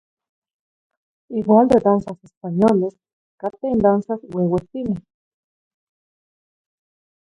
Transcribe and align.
igual 1.29 1.67
de 1.67 1.79
danzas 1.87 2.17
de 2.19 2.25
españoles, 2.31 2.93
catqui 3.39 3.69
danzas 3.87 4.19
de 4.23 4.29
ueuehtineh. 4.35 5.01